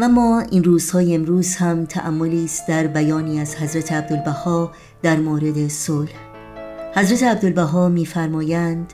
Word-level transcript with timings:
و 0.00 0.08
ما 0.08 0.40
این 0.50 0.64
روزهای 0.64 1.14
امروز 1.14 1.56
هم 1.56 1.86
تأملی 1.86 2.44
است 2.44 2.68
در 2.68 2.86
بیانی 2.86 3.40
از 3.40 3.56
حضرت 3.56 3.92
عبدالبها 3.92 4.72
در 5.02 5.16
مورد 5.16 5.68
صلح. 5.68 6.12
حضرت 6.94 7.22
عبدالبها 7.22 7.88
میفرمایند 7.88 8.92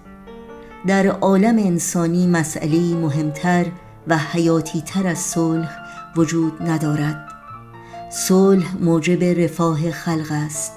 در 0.87 1.06
عالم 1.06 1.58
انسانی 1.58 2.27
مسئله 2.27 2.95
مهمتر 2.95 3.66
و 4.08 4.19
حیاتی 4.19 4.80
تر 4.80 5.06
از 5.06 5.19
صلح 5.19 5.71
وجود 6.17 6.63
ندارد. 6.63 7.29
صلح 8.13 8.77
موجب 8.81 9.25
رفاه 9.25 9.91
خلق 9.91 10.29
است. 10.31 10.73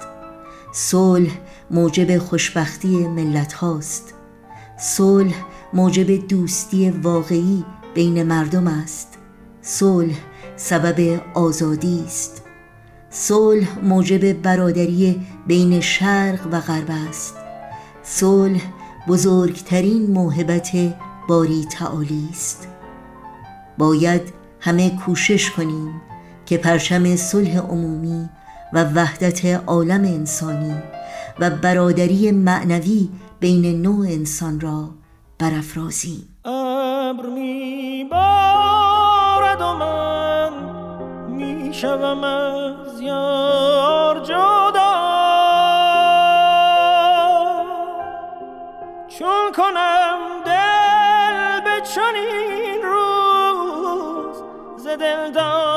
صلح 0.72 1.30
موجب 1.70 2.18
خوشبختی 2.18 3.08
ملت 3.08 3.52
هاست 3.52 4.14
صلح 4.78 5.34
موجب 5.72 6.28
دوستی 6.28 6.90
واقعی 6.90 7.64
بین 7.94 8.22
مردم 8.22 8.66
است. 8.66 9.19
صلح 9.62 10.18
سبب 10.56 11.20
آزادی 11.34 12.04
است. 12.06 12.42
صلح 13.10 13.78
موجب 13.82 14.32
برادری 14.32 15.26
بین 15.46 15.80
شرق 15.80 16.48
و 16.52 16.60
غرب 16.60 16.90
است. 17.08 17.34
صلح 18.02 18.60
بزرگترین 19.08 20.10
موهبت 20.10 20.70
باری 21.28 21.64
تعالی 21.64 22.28
است. 22.30 22.68
باید 23.78 24.22
همه 24.60 24.90
کوشش 24.90 25.50
کنیم 25.50 26.02
که 26.46 26.56
پرچم 26.56 27.16
صلح 27.16 27.58
عمومی 27.58 28.28
و 28.72 28.84
وحدت 28.84 29.44
عالم 29.44 30.04
انسانی 30.04 30.74
و 31.38 31.50
برادری 31.50 32.30
معنوی 32.30 33.08
بین 33.40 33.82
نوع 33.82 34.06
انسان 34.06 34.60
را 34.60 34.90
برافرازیم. 35.38 36.28
ابر 36.44 37.26
من 39.74 40.52
می 41.28 41.74
شوم 41.74 42.24
از 42.24 43.00
یار 43.00 44.20
جدا. 44.20 45.00
چون 49.08 49.52
کنم 49.56 50.18
دل 50.44 51.60
به 51.64 51.80
چنین 51.94 52.82
روز 52.82 54.42
ز 54.76 54.86
دلدار 54.86 55.69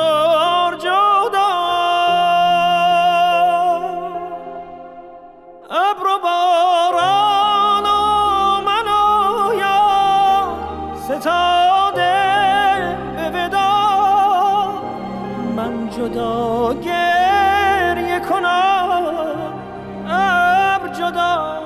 گریه 16.83 18.19
کنم. 18.19 19.13
ابر 20.07 20.87
جدا 20.87 21.63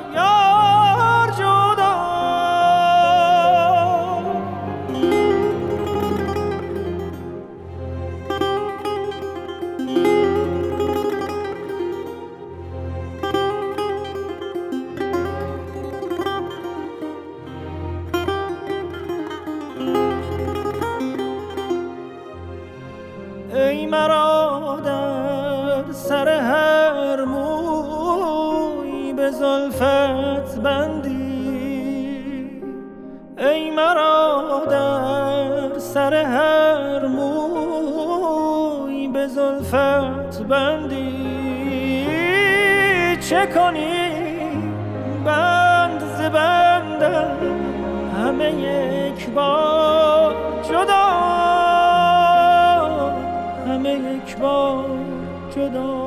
ای 23.53 23.86
مرا 23.86 24.80
در 24.86 25.92
سر 25.92 26.30
هر 26.30 27.23
موی 27.26 29.14
به 29.14 29.31
زلفت 29.31 30.60
بندی. 30.61 31.17
ای 33.38 33.71
مرا 33.71 34.61
در 34.70 35.80
سر 35.80 36.14
هر 36.14 37.05
موی 37.08 38.27
به 39.08 39.27
زلفت 39.27 40.44
بندی. 40.44 41.27
چه 43.30 43.45
کنی 43.45 44.10
بند 45.26 46.00
ز 46.00 46.21
بندم 46.21 47.38
همه 48.17 48.52
یک 48.54 49.30
بار 49.30 50.36
جدا 50.64 51.07
یک 54.27 54.38
بار 54.38 54.89
جدا 55.55 56.07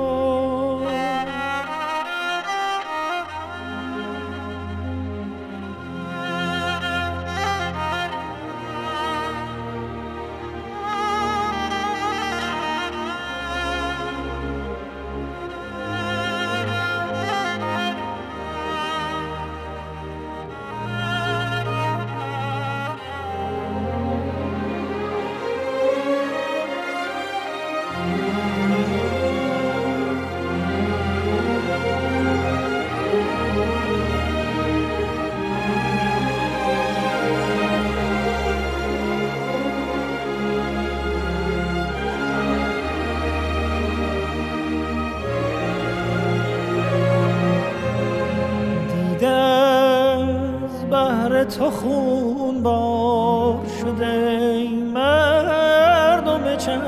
بهر 50.90 51.44
تو 51.44 51.70
خون 51.70 52.62
بار 52.62 53.58
شده 53.80 54.06
ای 54.06 54.68
مردم 54.68 56.56
چشم. 56.56 56.82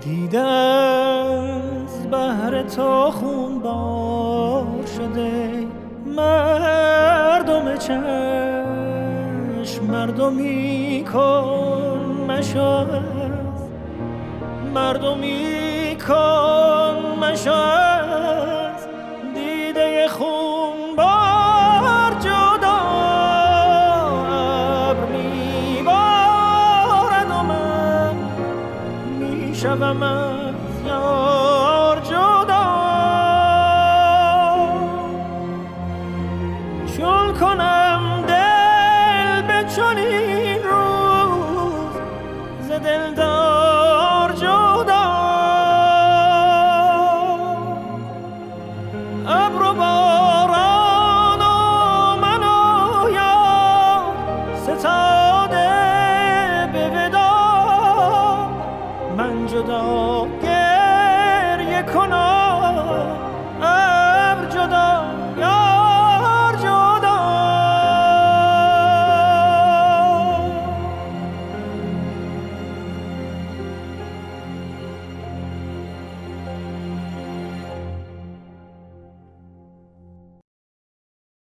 دیده 0.00 0.38
از 0.38 2.10
بهر 2.10 2.62
تو 2.62 3.10
خون 3.10 3.58
بار 3.58 4.86
شده 4.96 5.52
مردم 6.06 7.76
چشم. 7.76 8.72
مردمی 9.88 11.04
کن 11.12 12.26
مشاز 12.28 12.86
مردمی 14.74 15.96
کن 16.08 17.18
مشاز 17.20 17.81
شوم 29.62 30.41